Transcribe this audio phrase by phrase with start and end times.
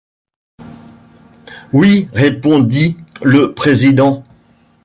[1.73, 4.25] Oui, répondit le président.